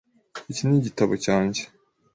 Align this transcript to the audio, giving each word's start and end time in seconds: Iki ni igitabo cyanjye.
Iki 0.49 0.63
ni 0.65 0.75
igitabo 0.77 1.13
cyanjye. 1.25 1.61